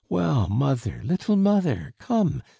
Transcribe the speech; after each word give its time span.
Well, 0.09 0.49
mother, 0.49 1.03
little 1.03 1.35
mother, 1.35 1.93
come! 1.99 2.41